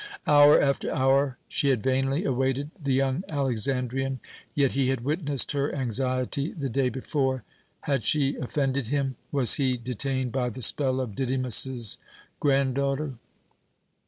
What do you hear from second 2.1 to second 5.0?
awaited the young Alexandrian, yet he